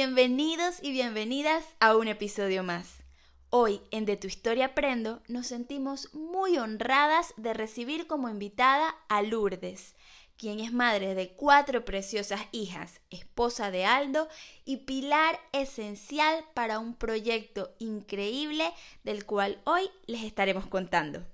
[0.00, 3.02] Bienvenidos y bienvenidas a un episodio más.
[3.50, 9.22] Hoy en De tu historia aprendo nos sentimos muy honradas de recibir como invitada a
[9.22, 9.96] Lourdes,
[10.36, 14.28] quien es madre de cuatro preciosas hijas, esposa de Aldo
[14.64, 18.70] y pilar esencial para un proyecto increíble
[19.02, 21.26] del cual hoy les estaremos contando.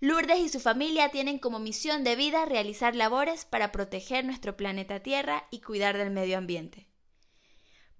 [0.00, 5.04] Lourdes y su familia tienen como misión de vida realizar labores para proteger nuestro planeta
[5.04, 6.88] Tierra y cuidar del medio ambiente.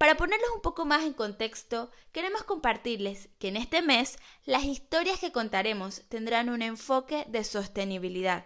[0.03, 5.17] Para ponerlos un poco más en contexto, queremos compartirles que en este mes las historias
[5.17, 8.45] que contaremos tendrán un enfoque de sostenibilidad,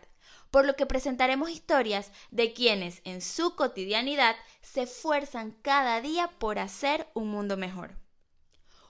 [0.52, 6.60] por lo que presentaremos historias de quienes en su cotidianidad se esfuerzan cada día por
[6.60, 7.96] hacer un mundo mejor.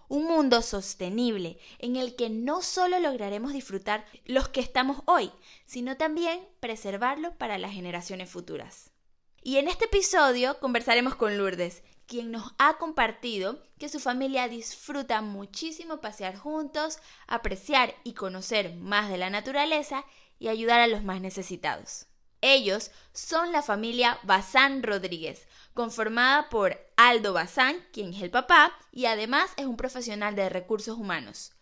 [0.10, 5.32] Un mundo sostenible en el que no solo lograremos disfrutar los que estamos hoy,
[5.66, 8.92] sino también preservarlo para las generaciones futuras.
[9.42, 15.22] Y en este episodio conversaremos con Lourdes, quien nos ha compartido que su familia disfruta
[15.22, 20.06] muchísimo pasear juntos, apreciar y conocer más de la naturaleza
[20.40, 22.08] y ayudar a los más necesitados.
[22.42, 29.06] Ellos son la familia Bazán Rodríguez, conformada por Aldo Bazán, quien es el papá y
[29.06, 31.54] además es un profesional de recursos humanos.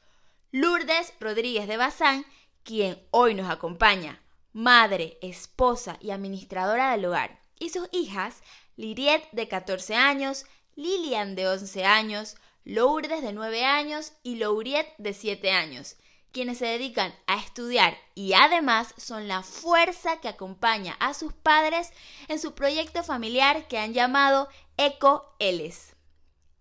[0.52, 2.26] Lourdes Rodríguez de Bazán,
[2.64, 4.22] quien hoy nos acompaña,
[4.54, 8.42] madre, esposa y administradora del hogar, y sus hijas
[8.78, 15.14] Liriet de 14 años, Lilian de 11 años, Lourdes de 9 años y Louriet de
[15.14, 15.96] 7 años,
[16.32, 21.92] quienes se dedican a estudiar y además son la fuerza que acompaña a sus padres
[22.28, 25.96] en su proyecto familiar que han llamado Eco Eles.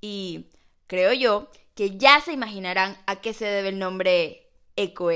[0.00, 0.50] Y
[0.86, 5.10] creo yo que ya se imaginarán a qué se debe el nombre Eco.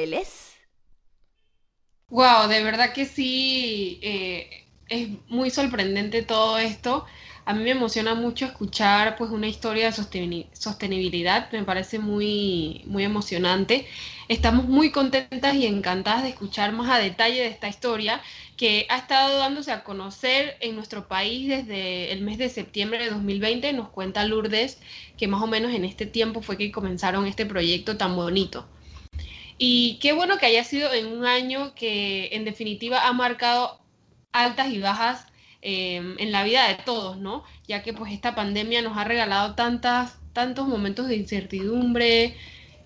[2.09, 4.01] Wow, de verdad que sí.
[4.03, 7.07] Eh, es muy sorprendente todo esto.
[7.45, 13.05] A mí me emociona mucho escuchar pues una historia de sostenibilidad, me parece muy, muy
[13.05, 13.87] emocionante.
[14.29, 18.21] Estamos muy contentas y encantadas de escuchar más a detalle de esta historia
[18.59, 23.11] que ha estado dándose a conocer en nuestro país desde el mes de septiembre de
[23.11, 23.73] 2020.
[23.73, 24.79] Nos cuenta Lourdes
[25.17, 28.69] que más o menos en este tiempo fue que comenzaron este proyecto tan bonito.
[29.57, 33.81] Y qué bueno que haya sido en un año que en definitiva ha marcado
[34.33, 35.27] altas y bajas
[35.63, 37.45] em, en la vida de todos, ¿no?
[37.67, 42.37] Ya que pues esta pandemia nos ha regalado tantas, tantos momentos de incertidumbre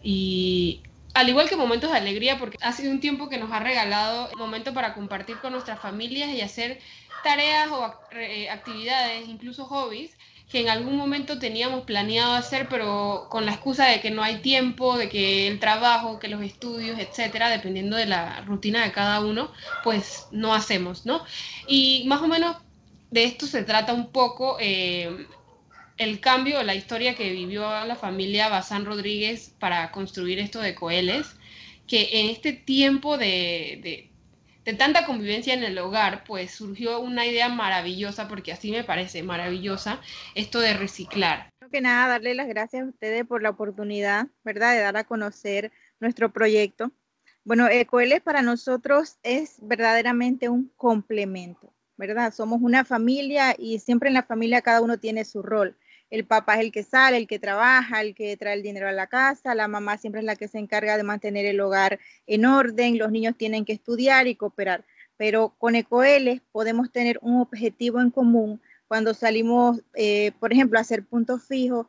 [0.03, 0.83] y
[1.15, 4.31] al igual que momentos de alegría, porque ha sido un tiempo que nos ha regalado
[4.37, 6.81] momento para compartir con nuestras familias y hacer
[7.23, 10.17] tareas o eh, actividades, incluso hobbies,
[10.51, 14.37] que en algún momento teníamos planeado hacer, pero con la excusa de que no hay
[14.43, 19.21] tiempo, de que el trabajo, que los estudios, etcétera, dependiendo de la rutina de cada
[19.21, 19.51] uno,
[19.83, 21.25] pues no hacemos, ¿no?
[21.67, 22.57] Y más o menos
[23.11, 25.27] de esto se trata un poco eh,
[25.97, 31.35] el cambio, la historia que vivió la familia Bazán Rodríguez para construir esto de Coeles,
[31.87, 34.12] que en este tiempo de de
[34.65, 40.01] tanta convivencia en el hogar, pues surgió una idea maravillosa, porque así me parece maravillosa,
[40.35, 41.51] esto de reciclar.
[41.59, 45.05] Primero que nada, darle las gracias a ustedes por la oportunidad, ¿verdad?, de dar a
[45.05, 46.93] conocer nuestro proyecto.
[47.45, 52.33] Bueno, Ecoeles para nosotros es verdaderamente un complemento, ¿verdad?
[52.33, 55.77] Somos una familia y siempre en la familia cada uno tiene su rol
[56.13, 58.93] el papá es el que sale, el que trabaja, el que trae el dinero a
[58.93, 62.45] la casa, la mamá siempre es la que se encarga de mantener el hogar en
[62.45, 64.85] orden, los niños tienen que estudiar y cooperar.
[65.17, 68.61] Pero con EcoL podemos tener un objetivo en común.
[68.89, 71.87] Cuando salimos, eh, por ejemplo, a hacer puntos fijos,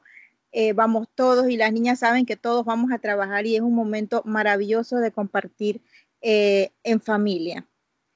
[0.53, 3.75] eh, vamos todos y las niñas saben que todos vamos a trabajar y es un
[3.75, 5.81] momento maravilloso de compartir
[6.21, 7.67] eh, en familia.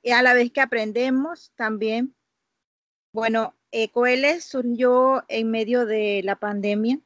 [0.01, 2.15] Y a la vez que aprendemos también,
[3.12, 7.00] bueno, EcoL surgió en medio de la pandemia.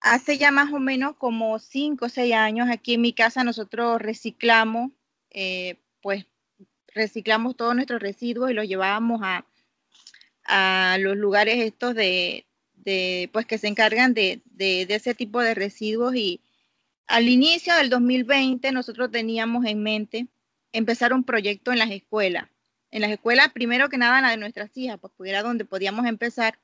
[0.00, 4.00] Hace ya más o menos como cinco o seis años, aquí en mi casa nosotros
[4.00, 4.92] reciclamos,
[5.30, 6.26] eh, pues
[6.94, 9.44] reciclamos todos nuestros residuos y los llevábamos a,
[10.44, 12.46] a los lugares estos de,
[12.76, 16.40] de, pues que se encargan de, de ese tipo de residuos y
[17.06, 20.28] al inicio del 2020 nosotros teníamos en mente
[20.72, 22.48] empezar un proyecto en las escuelas
[22.90, 26.06] en las escuelas, primero que nada, la de nuestras hijas, pues, pues era donde podíamos
[26.06, 26.58] empezar.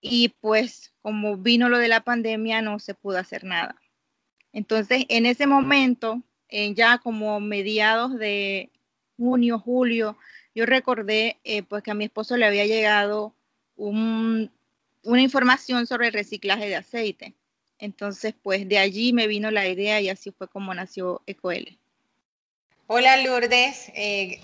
[0.00, 3.76] Y pues como vino lo de la pandemia, no se pudo hacer nada.
[4.52, 8.70] Entonces, en ese momento, ya como mediados de
[9.16, 10.16] junio, julio,
[10.54, 13.34] yo recordé eh, pues que a mi esposo le había llegado
[13.76, 14.50] una
[15.04, 17.34] información sobre el reciclaje de aceite.
[17.78, 21.78] Entonces, pues de allí me vino la idea y así fue como nació EcoL.
[22.88, 24.40] Hola Lourdes, eh,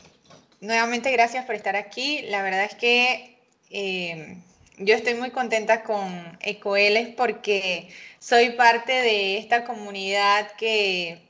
[0.65, 2.23] nuevamente gracias por estar aquí.
[2.23, 3.39] La verdad es que
[3.71, 4.37] eh,
[4.79, 7.89] yo estoy muy contenta con EcoEles porque
[8.19, 11.23] soy parte de esta comunidad que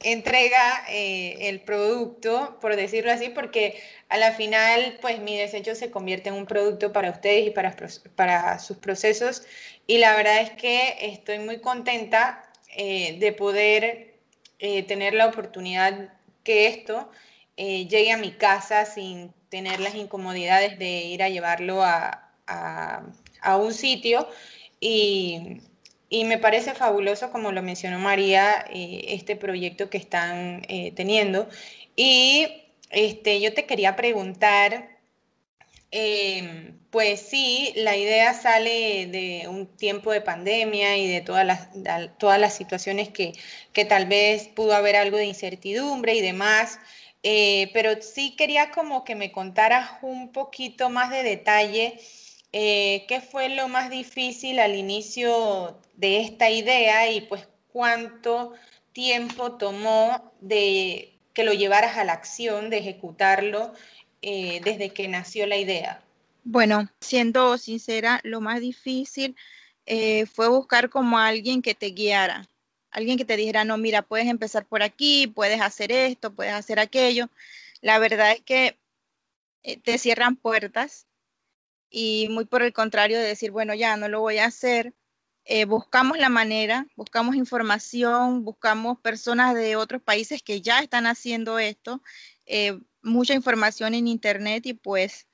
[0.00, 5.90] entrega eh, el producto, por decirlo así, porque a la final, pues mi desecho se
[5.90, 9.42] convierte en un producto para ustedes y para, sus procesos.
[9.86, 14.14] Y la verdad es que estoy muy contenta eh, de poder
[14.88, 17.10] tener la oportunidad que esto
[17.56, 23.72] llegue a mi casa sin tener las incomodidades de ir a llevarlo a, a, un
[23.72, 24.28] sitio
[24.80, 25.60] y,
[26.10, 31.48] me parece fabuloso, como lo mencionó María, eh, este proyecto que están eh, teniendo.
[31.96, 32.48] Y
[32.90, 34.98] este, yo te quería preguntar,
[35.90, 41.68] em, pues sí, la idea sale de un tiempo de pandemia y de todas las,
[42.18, 43.32] todas las situaciones que,
[43.72, 46.78] que tal vez pudo haber algo de incertidumbre y demás.
[47.22, 51.98] Eh, pero sí quería como que me contaras un poquito más de detalle
[52.52, 58.52] eh, qué fue lo más difícil al inicio de esta idea y pues cuánto
[58.92, 63.72] tiempo tomó de que lo llevaras a la acción, de ejecutarlo
[64.22, 66.02] eh, desde que nació la idea.
[66.44, 69.36] Bueno, siendo sincera, lo más difícil
[70.32, 72.48] fue buscar como alguien que te guiara,
[72.96, 76.80] alguien que te dijera, no, mira, puedes empezar por aquí, puedes hacer esto, puedes hacer
[76.80, 77.28] aquello.
[77.82, 78.78] La verdad es que
[79.84, 81.06] te cierran puertas
[81.90, 84.94] y muy por el contrario de decir, bueno, ya no lo voy a hacer.
[85.44, 91.58] Eh, buscamos la manera, buscamos información, buscamos personas de otros países que ya están haciendo
[91.58, 92.02] esto,
[92.46, 95.28] eh, mucha información en internet y pues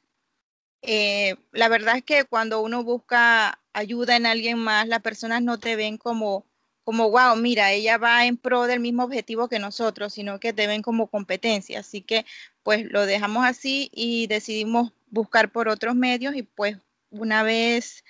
[0.82, 5.58] eh, la verdad es que cuando uno busca ayuda en alguien más, las personas no
[5.58, 6.44] te ven como,
[6.92, 10.66] como, wow, mira, ella va en pro del mismo objetivo que nosotros, sino que te
[10.66, 11.80] ven como competencia.
[11.80, 12.26] Así que
[12.62, 16.76] pues lo dejamos así y decidimos buscar por otros medios y pues
[17.08, 18.04] una vez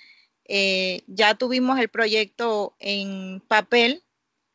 [0.46, 4.02] eh, ya tuvimos el proyecto en papel,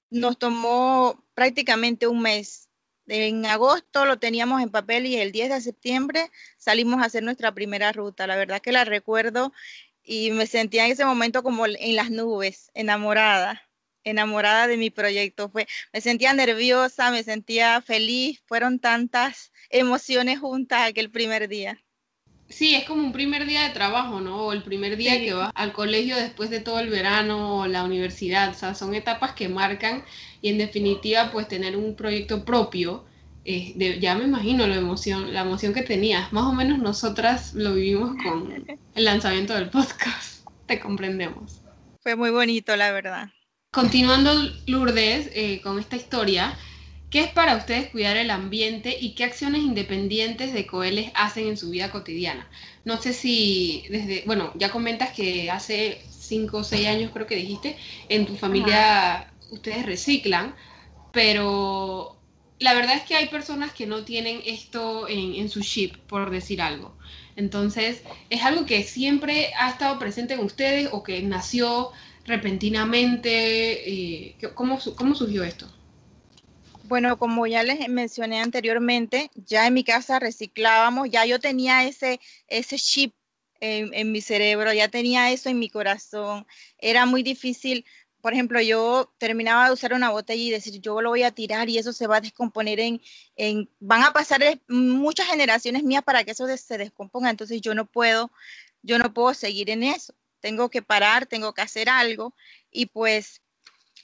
[0.09, 2.67] nos tomó prácticamente un mes.
[3.07, 7.53] En agosto lo teníamos en papel y el 10 de septiembre salimos a hacer nuestra
[7.53, 8.27] primera ruta.
[8.27, 9.53] La verdad que la recuerdo
[10.03, 13.66] y me sentía en ese momento como en las nubes, enamorada
[14.09, 15.49] enamorada de mi proyecto.
[15.49, 21.83] Fue, me sentía nerviosa, me sentía feliz, fueron tantas emociones juntas aquel primer día.
[22.49, 24.45] Sí, es como un primer día de trabajo, ¿no?
[24.45, 27.83] O el primer día que vas al colegio después de todo el verano o la
[27.83, 28.51] universidad.
[28.51, 30.05] O sea, son etapas que marcan
[30.41, 33.03] y en definitiva, pues tener un proyecto propio,
[33.43, 36.31] eh, ya me imagino la emoción, la emoción que tenías.
[36.31, 38.65] Más o menos nosotras lo vivimos con
[38.95, 40.47] el lanzamiento del podcast.
[40.67, 41.61] Te comprendemos.
[41.99, 43.29] Fue muy bonito, la verdad.
[43.71, 44.33] Continuando,
[44.65, 46.57] Lourdes, eh, con esta historia,
[47.11, 51.57] ¿qué es para ustedes cuidar el ambiente y qué acciones independientes de Coeles hacen en
[51.57, 52.49] su vida cotidiana?
[52.85, 57.35] No sé si desde, bueno, ya comentas que hace cinco o seis años creo que
[57.35, 57.77] dijiste,
[58.09, 60.55] en tu familia ustedes reciclan,
[61.11, 62.17] pero
[62.59, 66.31] la verdad es que hay personas que no tienen esto en, en, su chip, por
[66.31, 66.97] decir algo.
[67.35, 71.91] Entonces, ¿es algo que siempre ha estado presente en ustedes o que nació
[72.27, 73.89] repentinamente?
[73.89, 75.67] Eh, ¿cómo, ¿Cómo surgió esto?
[76.83, 82.19] Bueno, como ya les mencioné anteriormente, ya en mi casa reciclábamos, ya yo tenía ese,
[82.47, 83.13] ese chip
[83.59, 86.45] en, en, mi cerebro, ya tenía eso en mi corazón.
[86.77, 87.85] Era muy difícil,
[88.21, 91.69] por ejemplo, yo terminaba de usar una botella y decir, yo lo voy a tirar
[91.69, 93.01] y eso se va a descomponer en,
[93.35, 97.85] en van a pasar muchas generaciones mías para que eso se descomponga, entonces yo no
[97.85, 98.31] puedo,
[98.81, 102.35] yo no puedo seguir en eso tengo que parar, tengo que hacer algo
[102.71, 103.41] y pues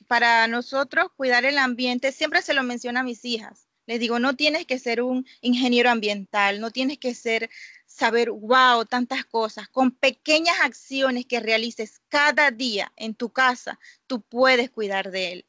[0.07, 3.67] para nosotros cuidar el ambiente, siempre se lo menciona a mis hijas.
[3.85, 7.49] Les digo, no tienes que ser un ingeniero ambiental, no tienes que ser,
[7.85, 9.67] saber, wow, tantas cosas.
[9.67, 15.45] Con pequeñas acciones que realices cada día en tu casa, tú puedes cuidar de él.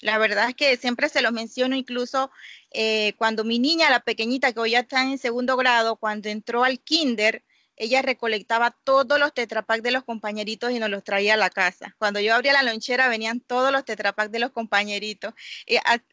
[0.00, 2.30] La verdad es que siempre se lo menciono, incluso
[2.70, 6.64] eh, cuando mi niña, la pequeñita que hoy ya está en segundo grado, cuando entró
[6.64, 7.44] al kinder,
[7.80, 11.96] ella recolectaba todos los tetrapack de los compañeritos y nos los traía a la casa.
[11.98, 15.32] Cuando yo abría la lonchera venían todos los tetrapack de los compañeritos.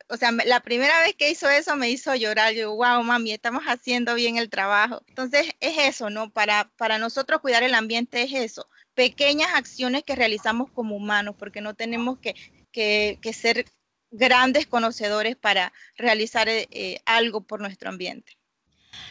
[0.07, 2.53] o sea, la primera vez que hizo eso me hizo llorar.
[2.53, 5.03] Yo, wow, mami, estamos haciendo bien el trabajo.
[5.07, 6.29] Entonces, es eso, ¿no?
[6.31, 8.69] Para, para nosotros cuidar el ambiente es eso.
[8.93, 12.33] Pequeñas acciones que realizamos como humanos, porque no tenemos que,
[12.71, 13.65] que, ser
[14.09, 18.36] grandes conocedores para realizar eh, algo por nuestro ambiente.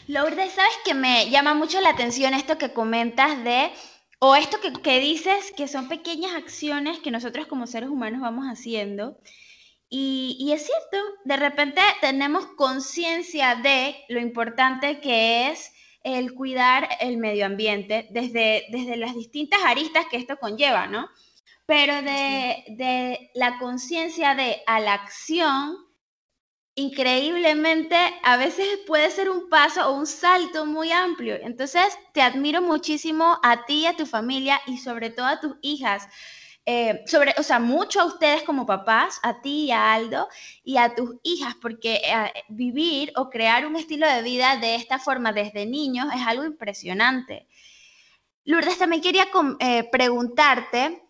[0.09, 3.73] Lourdes, ¿sabes que me llama mucho la atención esto que comentas de,
[4.21, 9.19] o esto que, dices, que son pequeñas acciones que nosotros como seres humanos vamos haciendo?
[9.88, 16.88] Y, y, es cierto, de repente tenemos conciencia de lo importante que es el cuidar
[17.00, 21.09] el medio ambiente desde, desde las distintas aristas que esto conlleva, ¿no?
[21.66, 25.76] Pero de, de la conciencia de a la acción,
[26.76, 31.35] increíblemente a veces puede ser un paso o un salto muy amplio.
[31.42, 35.56] Entonces, te admiro muchísimo a ti y a tu familia y sobre todo a tus
[35.62, 36.06] hijas.
[36.66, 40.28] Eh, sobre, o sea, mucho a ustedes como papás, a ti y a Aldo
[40.64, 44.99] y a tus hijas, porque eh, vivir o crear un estilo de vida de esta
[44.99, 47.47] forma desde niños es algo impresionante.
[48.45, 49.26] Lourdes, también quería
[49.61, 51.02] eh, preguntarte,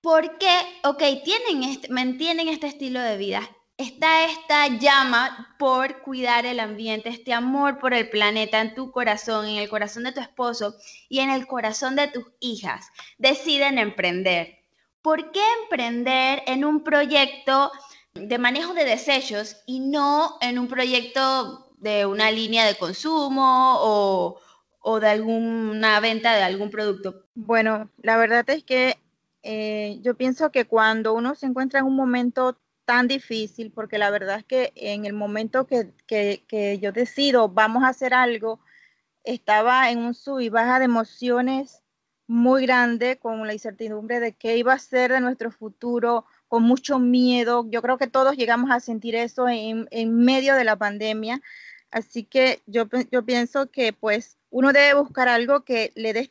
[0.00, 3.55] ¿por qué, ok, tienen este, mantienen este estilo de vida?
[3.76, 9.46] Está esta llama por cuidar el ambiente, este amor por el planeta en tu corazón,
[9.46, 10.76] en el corazón de tu esposo
[11.08, 12.86] y en el corazón de tus hijas,
[13.18, 14.58] deciden emprender.
[15.02, 17.70] ¿Por qué emprender en un proyecto
[18.14, 24.40] de manejo de desechos y no en un proyecto de una línea de consumo o,
[25.00, 27.26] de alguna venta de algún producto?
[27.34, 28.96] Bueno, la verdad es que
[29.42, 32.56] eh, yo pienso que cuando uno se encuentra en un momento
[32.86, 37.84] tan difícil porque la verdad es que en el momento que, que, yo decido vamos
[37.84, 38.60] a hacer algo,
[39.24, 41.82] estaba en un sub y baja de emociones
[42.28, 46.98] muy grande con la incertidumbre de qué iba a ser de nuestro futuro, con mucho
[46.98, 47.66] miedo.
[47.70, 51.42] Yo creo que todos llegamos a sentir eso en, en medio de la pandemia.
[51.90, 56.28] Así que yo, yo pienso que pues uno debe buscar algo que le dé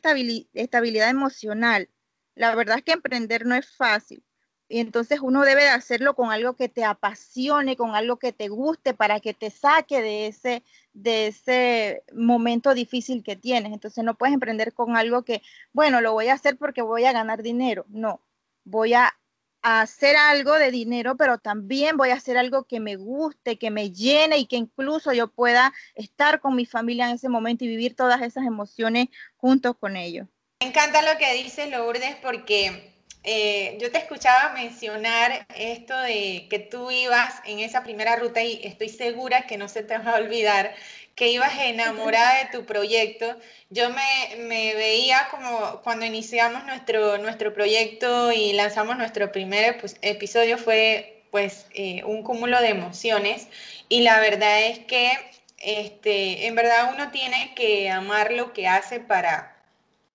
[0.54, 1.88] estabilidad emocional.
[2.34, 4.22] La verdad es que emprender no es fácil,
[4.68, 8.48] y entonces uno debe de hacerlo con algo que te apasione, con algo que te
[8.48, 13.72] guste, para que te saque de ese, de ese momento difícil que tienes.
[13.72, 15.42] Entonces no puedes emprender con algo que,
[15.72, 17.84] bueno, lo voy a hacer porque voy a ganar dinero.
[17.88, 18.20] No,
[18.64, 19.14] voy a,
[19.62, 23.90] hacer algo de dinero, pero también voy a hacer algo que me guste, que me
[23.90, 27.96] llene y que incluso yo pueda estar con mi familia en ese momento y vivir
[27.96, 30.28] todas esas emociones juntos con ellos.
[30.60, 32.95] Me encanta lo que dices, Lourdes, porque
[33.28, 38.60] eh, yo te escuchaba mencionar esto de que tú ibas en esa primera ruta y
[38.62, 40.72] estoy segura que no se te va a olvidar
[41.16, 43.36] que ibas enamorada de tu proyecto.
[43.68, 50.56] Yo me, veía como cuando iniciamos nuestro, nuestro proyecto y lanzamos nuestro primer pues, episodio
[50.56, 53.48] fue pues eh, un cúmulo de emociones
[53.88, 55.10] y la verdad es que
[55.58, 59.56] este, en verdad uno tiene que amar lo que hace para,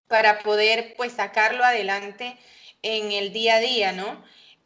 [0.08, 2.38] para poder pues sacarlo adelante
[2.82, 4.24] en el día a día, ¿no?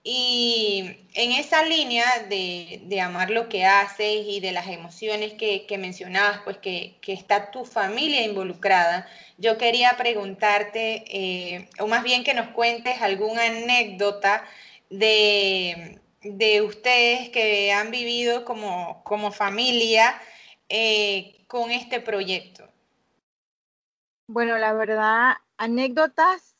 [0.07, 6.41] Y en esa línea de, amar lo que haces y de las emociones que, mencionabas,
[6.43, 9.07] pues que, está tu familia involucrada,
[9.39, 14.45] yo quería preguntarte, eh, o más bien que nos cuentes alguna anécdota
[14.91, 15.99] de,
[16.63, 20.21] ustedes que han vivido como, como familia
[20.69, 22.69] eh, con este proyecto.
[24.27, 26.54] Bueno, la verdad, anécdotas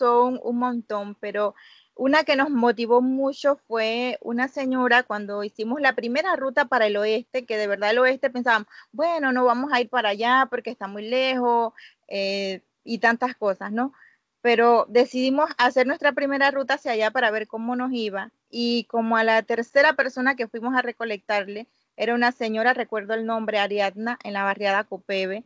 [0.00, 1.54] son un montón, pero
[1.94, 6.96] una que nos motivó mucho fue una señora cuando hicimos la primera ruta para el
[6.96, 10.70] oeste, que de verdad el oeste pensábamos, bueno, no vamos a ir para allá porque
[10.70, 11.74] está muy lejos
[12.08, 13.92] eh, y tantas cosas, ¿no?
[14.40, 18.32] Pero decidimos hacer nuestra primera ruta hacia allá para ver cómo nos iba.
[18.48, 23.26] Y como a la tercera persona que fuimos a recolectarle, era una señora, recuerdo el
[23.26, 25.44] nombre, Ariadna, en la barriada Copeve,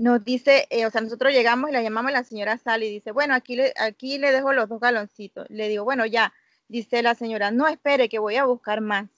[0.00, 3.34] nos dice, eh, o sea, nosotros llegamos y la llamamos la señora Sally dice, bueno,
[3.34, 5.46] aquí le, aquí le dejo los dos galoncitos.
[5.50, 6.32] Le digo, bueno, ya,
[6.68, 9.10] dice la señora, no espere que voy a buscar más.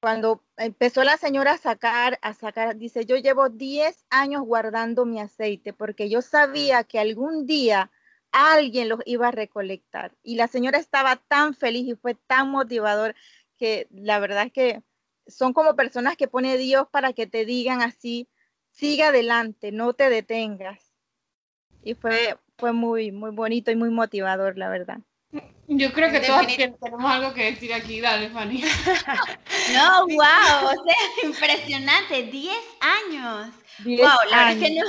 [0.00, 5.18] Cuando empezó la señora a sacar, a sacar, dice, yo llevo 10 años guardando mi
[5.18, 7.90] aceite porque yo sabía que algún día
[8.32, 10.14] alguien los iba a recolectar.
[10.22, 13.14] Y la señora estaba tan feliz y fue tan motivador
[13.58, 14.82] que la verdad es que
[15.26, 18.28] son como personas que pone Dios para que te digan así,
[18.76, 20.78] sigue adelante, no te detengas.
[21.82, 24.98] Y fue, fue muy, muy bonito y muy motivador, la verdad.
[25.68, 28.62] Yo creo que todos tenemos algo que decir aquí, dale, Fanny.
[29.74, 33.48] no, wow, o sea, impresionante, 10 años.
[33.84, 33.96] wow,
[34.30, 34.84] la verdad es que no.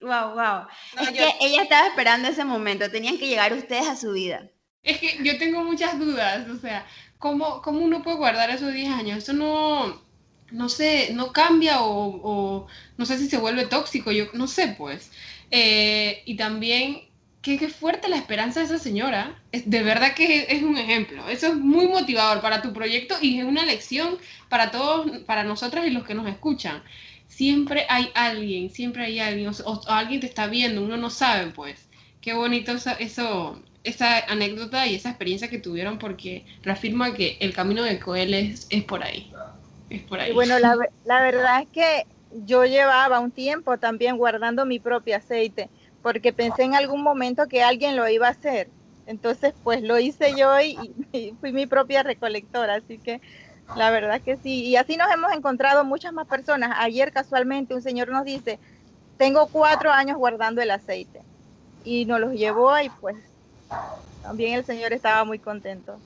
[0.00, 0.66] Wow, wow.
[1.00, 4.50] es que ella estaba esperando ese momento, tenían que llegar ustedes a su vida.
[4.82, 6.86] Es que yo tengo muchas dudas, o sea,
[7.18, 9.18] ¿cómo, cómo uno puede guardar esos 10 años?
[9.18, 10.03] Eso no,
[10.50, 15.10] no sé, no cambia o, no sé si se vuelve tóxico, yo no sé pues.
[15.50, 17.02] Eh, y también,
[17.42, 19.40] qué, fuerte la esperanza de esa señora.
[19.52, 21.28] Es, de verdad que es, un ejemplo.
[21.28, 25.86] Eso es muy motivador para tu proyecto y es una lección para todos, para nosotras
[25.86, 26.82] y los que nos escuchan.
[27.28, 31.88] Siempre hay alguien, siempre hay alguien, o, alguien te está viendo, uno no sabe pues.
[32.20, 37.82] Qué bonito eso esa anécdota y esa experiencia que tuvieron porque reafirma que el camino
[37.82, 39.30] de Coel es, es por ahí.
[39.90, 45.68] Y bueno, la, verdad es que yo llevaba un tiempo también guardando mi propio aceite,
[46.02, 48.68] porque pensé en algún momento que alguien lo iba a hacer.
[49.06, 50.76] Entonces, pues lo hice yo y,
[51.40, 53.20] fui mi propia recolectora, así que
[53.76, 54.64] la verdad que sí.
[54.64, 56.72] Y así nos hemos encontrado muchas más personas.
[56.78, 58.58] Ayer casualmente un señor nos dice,
[59.16, 61.20] tengo cuatro años guardando el aceite.
[61.84, 63.16] Y nos los llevó y pues
[64.22, 65.98] también el señor estaba muy contento.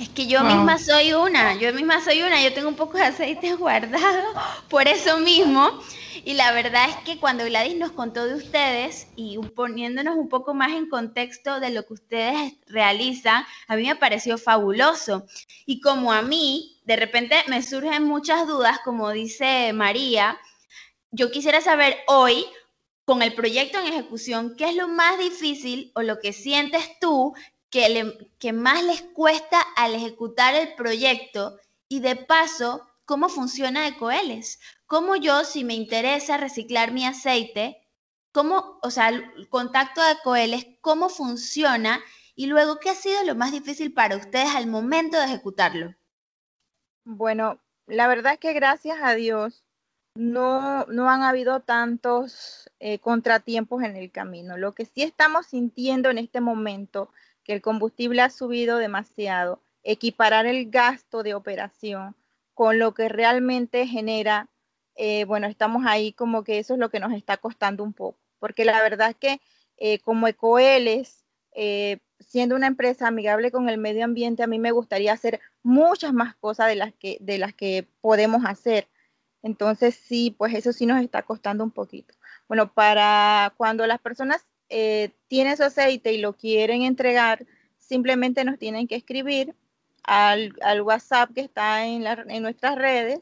[0.00, 3.04] Es que yo misma soy una, yo misma soy una, yo tengo un poco de
[3.04, 4.32] aceite guardado
[4.70, 5.78] por eso mismo.
[6.24, 10.54] Y la verdad es que cuando Gladys nos contó de ustedes y poniéndonos un poco
[10.54, 15.26] más en contexto de lo que ustedes realizan, a mí me pareció fabuloso.
[15.66, 20.38] Y como a mí, de repente me surgen muchas dudas, como dice María,
[21.10, 22.46] yo quisiera saber hoy,
[23.04, 27.34] con el proyecto en ejecución, ¿qué es lo más difícil o lo que sientes tú
[27.70, 31.58] que, más les cuesta al ejecutar el proyecto?
[31.88, 34.60] Y de paso, ¿cómo funciona Ecoeles?
[34.86, 37.80] ¿Cómo yo, si me interesa reciclar mi aceite,
[38.32, 42.00] cómo, o sea, el contacto de Ecoeles, cómo funciona?
[42.34, 45.94] Y luego, ¿qué ha sido lo más difícil para ustedes al momento de ejecutarlo?
[47.04, 49.64] Bueno, la verdad es que gracias a Dios
[50.14, 54.56] no, no han habido tantos eh, contratiempos en el camino.
[54.56, 57.10] Lo que sí estamos sintiendo en este momento,
[57.50, 62.14] que el combustible ha subido demasiado, equiparar el gasto de operación
[62.54, 64.48] con lo que realmente genera,
[64.94, 68.20] eh, bueno, estamos ahí como que eso es lo que nos está costando un poco,
[68.38, 69.40] porque la verdad es que
[69.78, 71.24] eh, como Ecoeles,
[72.20, 76.36] siendo una empresa amigable con el medio ambiente, a mí me gustaría hacer muchas más
[76.36, 78.86] cosas de las que, de las que podemos hacer
[79.42, 82.14] entonces sí, pues eso sí nos está costando un poquito.
[82.48, 87.44] Bueno, para cuando las personas eh, tienen su aceite y lo quieren entregar,
[87.78, 89.54] simplemente nos tienen que escribir
[90.02, 93.20] al, WhatsApp que está en, en nuestras redes.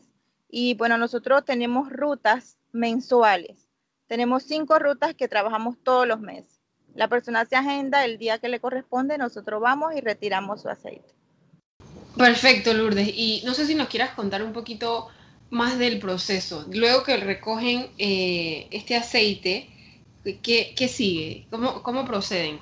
[0.50, 3.68] Y bueno, nosotros tenemos rutas mensuales.
[4.06, 6.60] Tenemos cinco rutas que trabajamos todos los meses.
[6.94, 11.14] La persona se agenda el día que le corresponde, nosotros vamos y retiramos su aceite.
[12.16, 13.08] Perfecto, Lourdes.
[13.14, 15.08] Y no sé si nos quieras contar un poquito
[15.50, 16.66] más del proceso.
[16.72, 19.70] Luego que recogen eh, este aceite,
[20.36, 21.46] ¿qué, sigue?
[21.50, 22.60] ¿Cómo, ¿Cómo, proceden?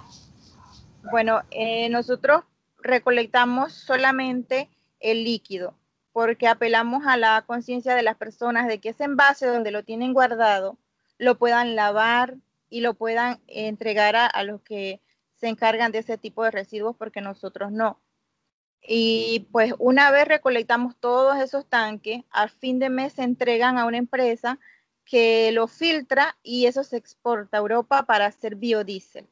[1.10, 2.44] Bueno, eh, nosotros
[2.78, 4.68] recolectamos solamente
[5.00, 5.74] el líquido
[6.12, 10.14] porque apelamos a la conciencia de las personas de que ese envase donde lo tienen
[10.14, 10.78] guardado
[11.18, 12.36] lo puedan lavar
[12.70, 15.00] y lo puedan entregar a los que
[15.34, 18.00] se encargan de ese tipo de residuos porque nosotros no.
[18.82, 23.84] Y pues una vez recolectamos todos esos tanques, al fin de mes se entregan a
[23.84, 24.58] una empresa
[25.06, 29.26] que lo filtra y eso se exporta a Europa para hacer biodiesel.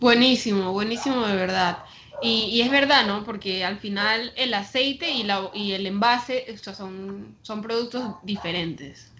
[0.00, 1.78] Buenísimo, buenísimo de verdad.
[2.22, 3.24] Y, es verdad, ¿no?
[3.24, 9.12] Porque al final el aceite y, la, y el envase son, son productos diferentes.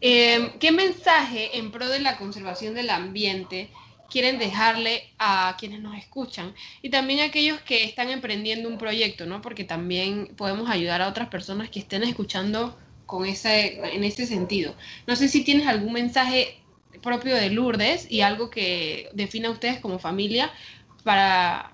[0.00, 3.70] Eh, ¿Qué mensaje en pro de la conservación del ambiente
[4.10, 9.26] quieren dejarle a quienes nos escuchan y también a aquellos que están emprendiendo un proyecto,
[9.26, 9.42] ¿no?
[9.42, 14.74] Porque también podemos ayudar a otras personas que estén escuchando con ese, en este sentido.
[15.06, 16.58] No sé si tienes algún mensaje
[17.02, 20.50] propio de Lourdes y algo que defina a ustedes como familia
[21.04, 21.72] para,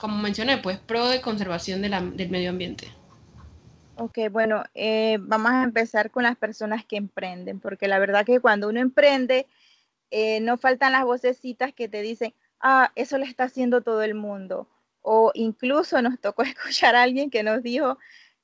[0.00, 2.88] como mencioné, pues pro de conservación del medio ambiente.
[3.96, 8.38] Ok, bueno, eh, vamos a empezar con las personas que emprenden, porque la verdad que
[8.38, 9.48] cuando uno emprende,
[10.12, 14.14] eh, no faltan las vocecitas que te dicen, ah, eso lo está haciendo todo el
[14.14, 14.68] mundo.
[15.02, 17.98] O incluso nos tocó escuchar a alguien que nos dijo,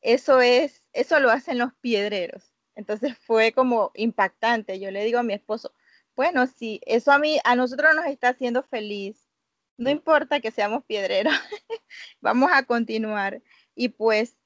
[0.05, 2.53] eso es, eso lo hacen los piedreros.
[2.77, 4.79] Entonces fue como impactante.
[4.79, 5.73] Yo le digo a mi esposo,
[6.15, 9.29] bueno, si eso a mí, a nosotros nos está haciendo feliz,
[9.77, 11.35] no importa que seamos piedreros,
[12.21, 13.43] vamos a continuar.
[13.75, 14.37] Y pues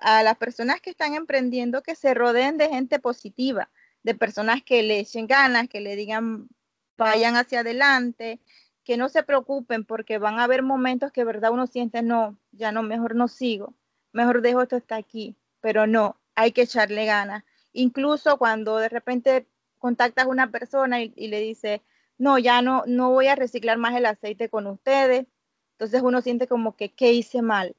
[0.00, 3.70] a las personas que están emprendiendo que se rodeen de gente positiva,
[4.02, 6.48] de personas que le echen ganas, que le digan
[6.96, 8.40] vayan hacia adelante,
[8.84, 12.72] que no se preocupen porque van a haber momentos que verdad uno siente, no, ya
[12.72, 13.74] no, mejor no sigo,
[14.16, 17.44] mejor dejo esto hasta aquí, pero no, hay que echarle ganas.
[17.72, 19.46] Incluso cuando de repente
[19.78, 21.82] contactas a una persona y, le dice,
[22.18, 25.26] no, ya no, no voy a reciclar más el aceite con ustedes,
[25.72, 27.76] entonces uno siente como que, ¿qué hice mal?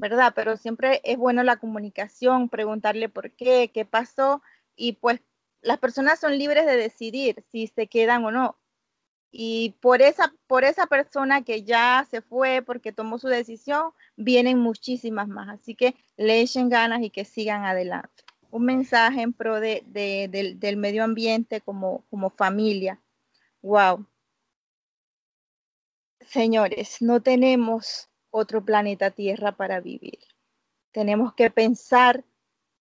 [0.00, 0.32] ¿Verdad?
[0.34, 4.42] Pero siempre es bueno la comunicación, preguntarle por qué, qué pasó
[4.76, 5.20] y pues
[5.60, 8.58] las personas son libres de decidir si se quedan o no.
[9.30, 14.58] Y por esa, por esa persona que ya se fue porque tomó su decisión, vienen
[14.58, 15.48] muchísimas más.
[15.48, 18.24] Así que le echen ganas y que sigan adelante.
[18.50, 23.00] Un mensaje en pro de, del, medio ambiente como, como familia.
[23.62, 24.06] Wow.
[26.20, 30.18] Señores, no tenemos otro planeta Tierra para vivir.
[30.92, 32.24] Tenemos que pensar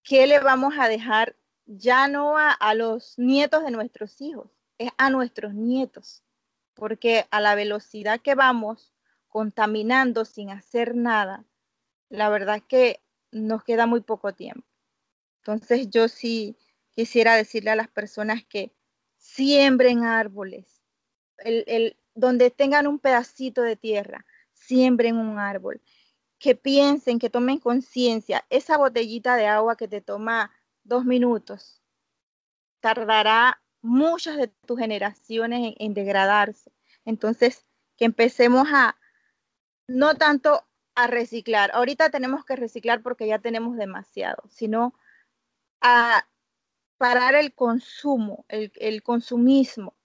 [0.04, 4.90] ¿qué le vamos a dejar ya no a, a los nietos de nuestros hijos, es
[4.98, 6.24] a nuestros nietos?
[6.74, 8.94] Porque a la velocidad que vamos
[9.38, 11.46] contaminando sin hacer nada,
[12.10, 14.66] la verdad que nos queda muy poco tiempo.
[15.44, 16.58] Entonces yo sí
[16.90, 18.74] quisiera decirle a las personas que
[19.18, 20.82] siembren árboles,
[21.38, 25.84] el, donde tengan un pedacito de tierra, siembren un árbol,
[26.40, 30.52] que piensen, que tomen conciencia, esa botellita de agua que te toma
[30.84, 31.84] dos minutos,
[32.80, 36.72] tardará muchas de tus generaciones en degradarse.
[37.06, 38.98] Entonces, que empecemos a,
[39.88, 44.94] no tanto a reciclar, ahorita tenemos que reciclar porque ya tenemos demasiado, sino
[45.82, 46.28] a
[46.98, 49.96] parar el consumo, el, consumismo,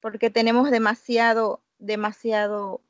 [0.00, 2.82] porque tenemos demasiado, demasiado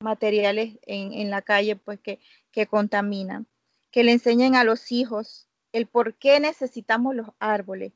[0.00, 2.20] materiales en, la calle pues que,
[2.52, 3.46] que contaminan.
[3.90, 7.92] Que le enseñen a los hijos el por qué necesitamos los árboles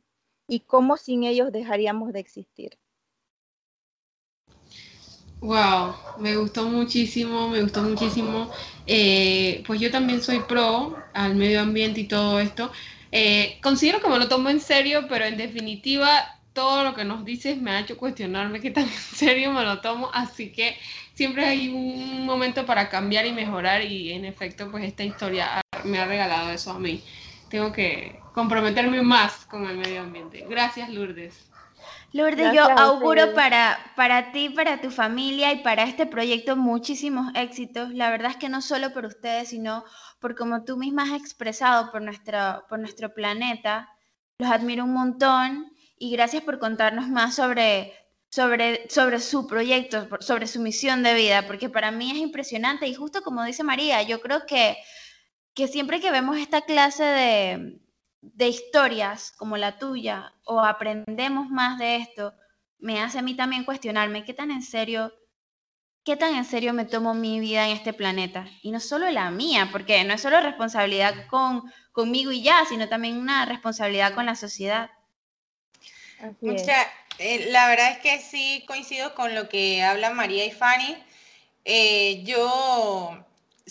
[0.49, 2.79] y cómo sin ellos dejaríamos de existir.
[5.43, 8.49] Wow, me gustó muchísimo, me gustó muchísimo.
[8.87, 12.71] Eh, pues yo también soy pro al medio ambiente y todo esto.
[13.11, 17.25] Eh, considero que me lo tomo en serio, pero en definitiva todo lo que nos
[17.25, 20.77] dices me ha hecho cuestionarme qué tan en serio me lo tomo, así que
[21.15, 25.99] siempre hay un momento para cambiar y mejorar y en efecto pues esta historia me
[25.99, 27.03] ha regalado eso a mí.
[27.49, 30.47] Tengo que comprometerme más con el medio ambiente.
[30.49, 31.52] Gracias Lourdes.
[32.13, 37.93] Lourdes, yo auguro para, para ti, para tu familia y para este proyecto muchísimos éxitos.
[37.95, 39.85] La verdad es que no solo por ustedes, sino
[40.21, 43.89] por como tú misma has expresado por nuestro, por nuestro planeta.
[44.39, 47.95] Los admiro un montón y gracias por contarnos más sobre,
[48.29, 52.95] sobre, sobre su proyecto, sobre su misión de vida, porque para mí es impresionante y
[52.95, 54.77] justo como dice María, yo creo que,
[55.55, 57.81] que siempre que vemos esta clase de,
[58.23, 62.33] de historias como la tuya o aprendemos más de esto,
[62.79, 65.13] me hace a mí también cuestionarme qué tan en serio,
[66.05, 68.47] qué tan en serio me tomo mi vida en este planeta.
[68.63, 72.89] Y no solo la mía, porque no es solo responsabilidad con, conmigo y ya, sino
[72.89, 74.91] también una responsabilidad con la sociedad.
[77.19, 80.97] Eh, la verdad es que sí coincido con lo que hablan María y Fanny.
[81.65, 83.25] Eh, yo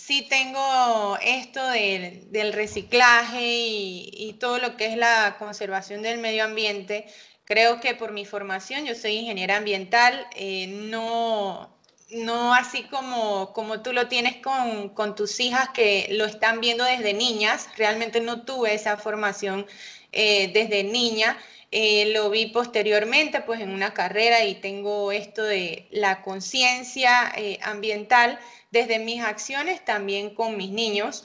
[0.06, 7.06] sí tengo esto del, reciclaje y, todo lo que es la conservación del medio ambiente.
[7.46, 11.78] Creo que por mi formación, yo soy ingeniera ambiental, eh, no,
[12.10, 17.14] no así como, como tú lo tienes con, tus hijas que lo están viendo desde
[17.14, 17.70] niñas.
[17.78, 19.68] Realmente no tuve esa formación
[20.12, 21.38] eh, desde niña.
[21.72, 28.40] Eh, lo vi posteriormente, pues en una carrera y tengo esto de la conciencia ambiental
[28.72, 31.24] desde mis acciones también con mis niños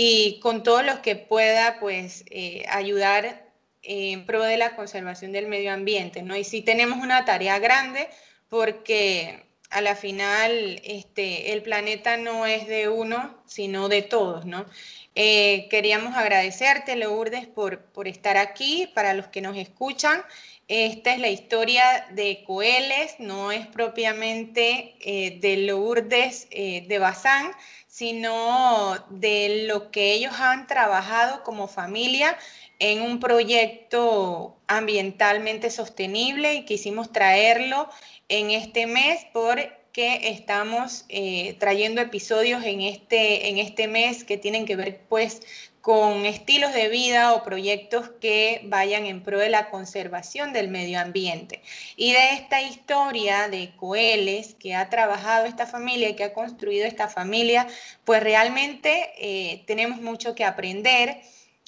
[0.00, 3.48] y con todos los que pueda pues eh, ayudar
[3.82, 6.36] en pro de la conservación del medio ambiente, ¿no?
[6.36, 8.08] Y sí tenemos una tarea grande
[8.48, 14.66] porque a la final este, el planeta no es de uno, sino de todos, ¿no?
[15.14, 20.22] Eh, queríamos agradecerte, Lourdes, por, por estar aquí, para los que nos escuchan.
[20.68, 27.50] Esta es la historia de Coeles, no es propiamente eh, de Lourdes eh, de Bazán,
[27.98, 32.38] sino de lo que ellos han trabajado como familia
[32.78, 37.90] en un proyecto ambientalmente sostenible y quisimos traerlo
[38.28, 44.64] en este mes porque estamos eh, trayendo episodios en este, en este mes que tienen
[44.64, 45.40] que ver pues
[45.80, 51.00] con estilos de vida o proyectos que vayan en pro de la conservación del medio
[51.00, 51.62] ambiente.
[51.96, 56.86] Y de esta historia de Coeles que ha trabajado esta familia y que ha construido
[56.86, 57.66] esta familia,
[58.04, 61.20] pues realmente eh, tenemos mucho que aprender.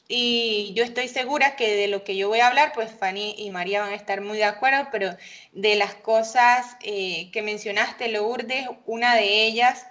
[0.09, 3.51] Y yo estoy segura que de lo que yo voy a hablar, pues Fanny y
[3.51, 5.16] María van a estar muy de acuerdo, pero
[5.53, 9.87] de las cosas eh, que mencionaste, Lourdes, una de ellas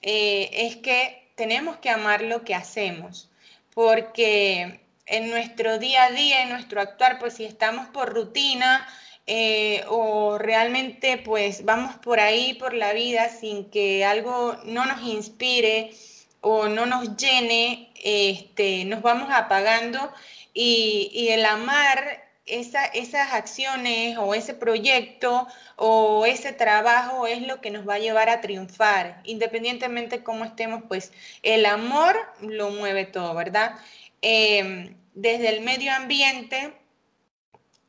[0.00, 3.29] eh, es que tenemos que amar lo que hacemos
[3.74, 8.86] porque en nuestro día a día, en nuestro actuar, pues si estamos por rutina
[9.26, 15.02] eh, o realmente pues vamos por ahí, por la vida, sin que algo no nos
[15.02, 15.92] inspire
[16.40, 20.12] o no nos llene, este, nos vamos apagando
[20.54, 27.88] y, el amar esas acciones o ese proyecto o ese trabajo es lo que nos
[27.88, 29.20] va a llevar a triunfar.
[29.24, 33.76] Independientemente de cómo estemos, pues el amor lo mueve todo, ¿verdad?
[34.22, 36.72] Em, desde el medio ambiente,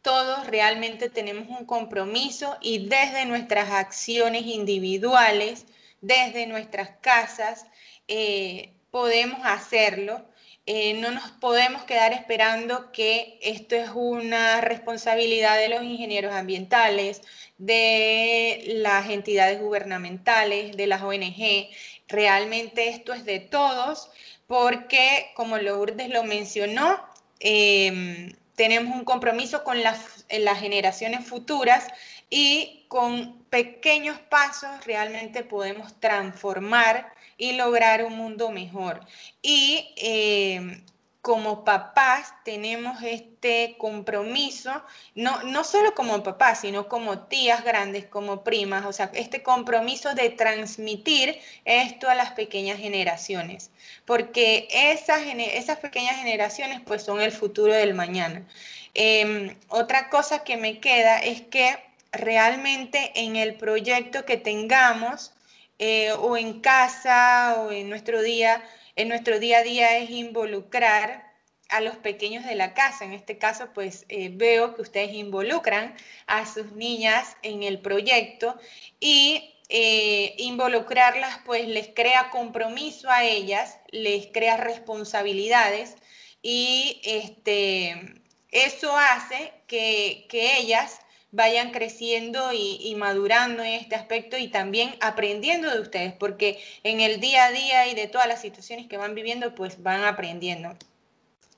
[0.01, 5.65] todos realmente tenemos un compromiso y desde nuestras acciones individuales,
[6.01, 7.65] desde nuestras casas,
[8.07, 10.25] eh, podemos hacerlo
[10.65, 17.21] eh, no nos podemos quedar esperando que esto es una responsabilidad de los ingenieros ambientales,
[17.57, 21.69] de las entidades gubernamentales, de las ONG.
[22.07, 24.11] Realmente esto es de todos
[24.47, 26.99] porque, como Lourdes lo mencionó,
[27.39, 31.87] em, tenemos un compromiso con las, las generaciones futuras
[32.29, 38.99] y con pequeños pasos realmente podemos transformar y lograr un mundo mejor.
[39.41, 40.83] Y eh,
[41.23, 44.71] como papás tenemos este compromiso,
[45.15, 50.13] no, no solo como papás, sino como tías grandes, como primas, o sea, este compromiso
[50.13, 53.71] de transmitir esto a las pequeñas generaciones,
[54.05, 58.45] porque esas, esas pequeñas generaciones pues son el futuro del mañana.
[58.93, 61.75] Em, otra cosa que me queda es que
[62.11, 65.33] realmente en el proyecto que tengamos,
[65.83, 68.63] eh, o en casa o en nuestro día,
[68.95, 71.33] en nuestro día a día es involucrar
[71.69, 73.03] a los pequeños de la casa.
[73.03, 75.95] En este caso, pues eh, veo que ustedes involucran
[76.27, 78.59] a sus niñas en el proyecto
[78.99, 85.95] y eh, involucrarlas, pues les crea compromiso a ellas, les crea responsabilidades
[86.43, 90.99] y este, eso hace que, que ellas
[91.31, 97.19] vayan creciendo y, madurando en este aspecto y también aprendiendo de ustedes, porque en el
[97.19, 100.75] día a día y de todas las situaciones que van viviendo, pues van aprendiendo.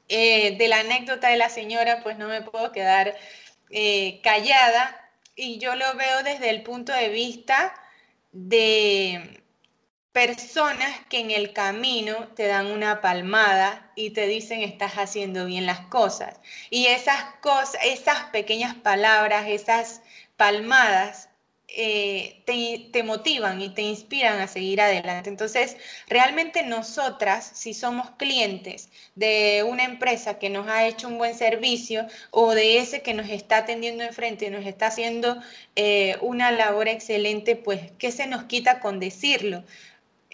[0.10, 3.16] Eh, de la anécdota de la señora, pues no me puedo quedar
[3.72, 5.00] eh, callada
[5.36, 7.74] y yo lo veo desde el punto de vista
[8.32, 9.43] de
[10.14, 15.66] personas que en el camino te dan una palmada y te dicen estás haciendo bien
[15.66, 16.40] las cosas.
[16.70, 20.02] Y esas cosas, esas pequeñas palabras, esas
[20.38, 21.30] palmadas
[21.76, 25.30] eh, te, te, motivan y te inspiran a seguir adelante.
[25.30, 31.34] Entonces, realmente nosotras, si somos clientes de una empresa que nos ha hecho un buen
[31.34, 35.42] servicio o de ese que nos está atendiendo enfrente y nos está haciendo
[35.76, 39.64] eh, una labor excelente, pues, ¿qué se nos quita con decirlo?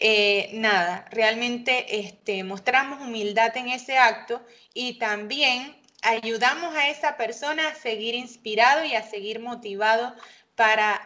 [0.01, 4.41] Eh, nada, realmente este, mostramos humildad en ese acto
[4.73, 10.15] y también ayudamos a esa persona a seguir inspirado y a seguir motivado
[10.55, 11.01] para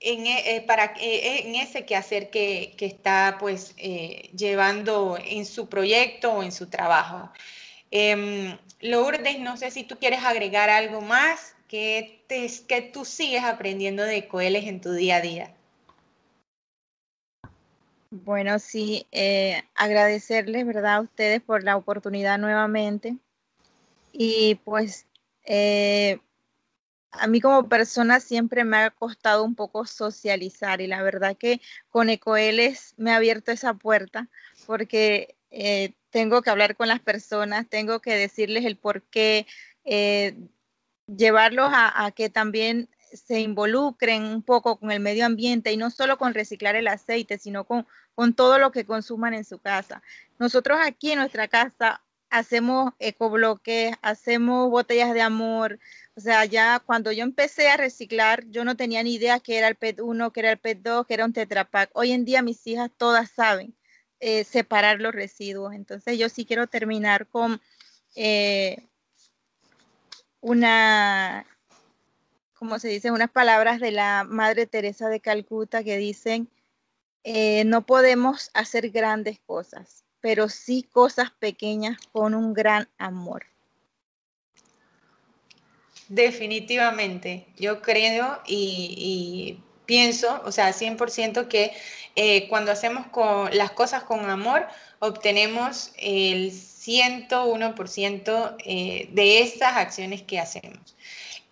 [0.00, 5.68] en, e, eh, para, eh, en ese quehacer que, que está pues llevando en su
[5.68, 7.30] proyecto o en su trabajo.
[7.92, 13.44] Em, Lourdes, no sé si tú quieres agregar algo más que, te, que tú sigues
[13.44, 15.54] aprendiendo de Coeles en tu día a día.
[18.14, 23.16] Bueno, sí, eh, agradecerles, ¿verdad?, a ustedes por la oportunidad nuevamente.
[24.12, 25.06] Y pues
[25.46, 26.20] eh,
[27.12, 31.62] a mí como persona siempre me ha costado un poco socializar y la verdad que
[31.88, 34.28] con Ecoeles me ha abierto esa puerta
[34.66, 39.46] porque eh, tengo que hablar con las personas, tengo que decirles el por qué,
[41.06, 45.90] llevarlos a, a que también se involucren un poco con el medio ambiente y no
[45.90, 50.02] solo con reciclar el aceite, sino con, con todo lo que consuman en su casa.
[50.38, 55.78] Nosotros aquí en nuestra casa hacemos ecobloques, hacemos botellas de amor.
[56.16, 59.68] O sea, ya cuando yo empecé a reciclar, yo no tenía ni idea que era
[59.68, 61.90] el PET 1, que era el PET 2, que era un tetrapack.
[61.92, 63.74] Hoy en día mis hijas todas saben
[64.20, 65.74] eh, separar los residuos.
[65.74, 67.60] Entonces yo sí quiero terminar con
[68.16, 68.88] eh,
[70.40, 71.46] una
[72.62, 76.48] como se dice, unas palabras de la Madre Teresa de Calcuta que dicen,
[77.24, 83.46] eh, no podemos hacer grandes cosas, pero sí cosas pequeñas con un gran amor.
[86.06, 91.72] Definitivamente, yo creo y, pienso, o sea, 100% que
[92.14, 93.06] eh, cuando hacemos
[93.52, 94.68] las cosas con amor,
[95.00, 100.94] obtenemos el 101% eh, de esas acciones que hacemos.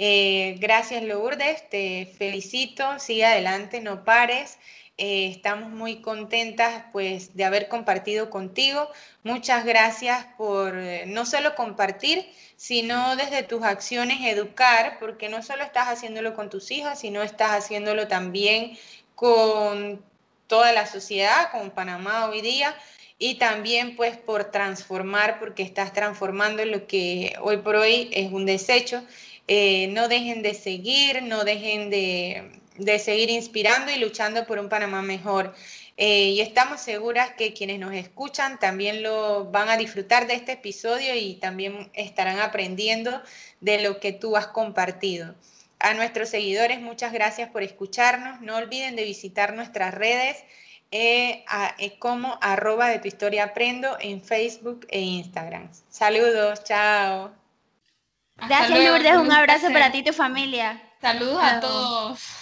[0.03, 4.57] Eh, gracias Lourdes, te felicito, sigue adelante, no pares.
[4.97, 8.89] Eh, estamos muy contentas pues de haber compartido contigo.
[9.25, 12.25] Muchas gracias por eh, no solo compartir,
[12.57, 17.51] sino desde tus acciones educar, porque no solo estás haciéndolo con tus hijas, sino estás
[17.51, 18.79] haciéndolo también
[19.15, 20.03] con
[20.47, 22.75] toda la sociedad, con Panamá hoy día,
[23.19, 28.47] y también pues por transformar, porque estás transformando lo que hoy por hoy es un
[28.47, 29.05] desecho
[29.53, 32.53] eh, no dejen de seguir, no dejen de,
[33.01, 35.53] seguir inspirando y luchando por un Panamá mejor.
[35.97, 40.53] Eh, y estamos seguras que quienes nos escuchan también lo van a disfrutar de este
[40.53, 43.21] episodio y también estarán aprendiendo
[43.61, 45.35] de lo que tú has compartido.
[45.81, 48.41] A nuestros seguidores, muchas gracias por escucharnos.
[48.43, 50.37] No olviden de visitar nuestras redes
[50.93, 51.45] eh,
[51.99, 55.71] como arroba de tu historia aprendo en Facebook e Instagram.
[55.89, 57.40] Saludos, chao.
[58.47, 60.81] Gracias Lourdes, un, abrazo para ti y tu familia.
[61.01, 62.40] Saludos a todos.